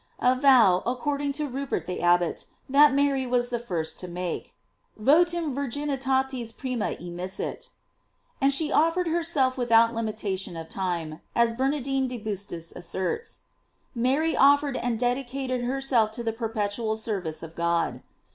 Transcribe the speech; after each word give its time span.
A 0.17 0.33
vow, 0.35 0.81
according 0.87 1.31
to 1.33 1.47
Rupert 1.47 1.85
the 1.85 2.01
Abbot, 2.01 2.45
that 2.67 2.91
Mary 2.91 3.27
was 3.27 3.49
the 3.49 3.59
first 3.59 3.99
to 3.99 4.07
make; 4.07 4.55
"Votum 4.99 5.53
virginitatis 5.53 6.57
prima 6.57 6.95
emisit."f 6.99 7.69
And 8.41 8.51
she 8.51 8.71
offered 8.71 9.05
herself 9.05 9.59
without 9.59 9.93
limitation 9.93 10.57
of 10.57 10.69
time, 10.69 11.21
as 11.35 11.53
Bernardine 11.53 12.07
de 12.07 12.17
Bustis 12.17 12.75
asserts: 12.75 13.41
Mary 13.93 14.35
offered 14.35 14.75
and 14.77 14.97
dedicated 14.97 15.61
herself 15.61 16.09
to 16.13 16.23
the 16.23 16.33
perpetual 16.33 16.95
service 16.95 17.43
of 17.43 17.53
God. 17.53 18.01